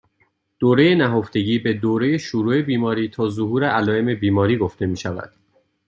[0.59, 5.33] دوره نهفتگی به دوره شروع بیماری تا ظهور علایم بیماری گفته میشود